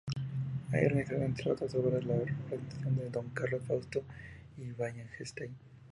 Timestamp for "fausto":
3.67-4.01